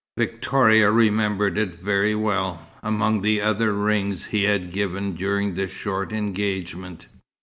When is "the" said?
3.21-3.39, 5.53-5.67